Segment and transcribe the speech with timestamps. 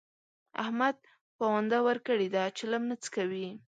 [0.63, 0.97] احمد
[1.37, 3.47] پونده ورکړې ده؛ چلم نه څکوي.